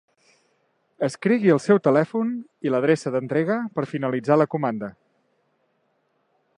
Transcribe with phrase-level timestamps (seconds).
[1.07, 2.31] Escrigui el seu telèfon
[2.69, 4.93] i l'adreça d'entrega per finalitzar la comanda.